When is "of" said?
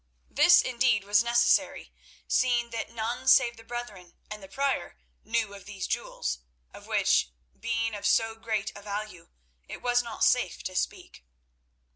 5.53-5.65, 6.73-6.87, 7.93-8.07